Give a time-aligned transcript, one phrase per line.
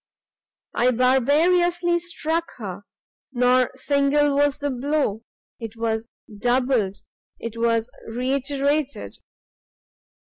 [0.73, 2.85] I barbarously struck her!
[3.33, 5.21] nor single was the blow!
[5.59, 6.07] it was
[6.39, 7.03] doubled,
[7.37, 9.19] it was reiterated!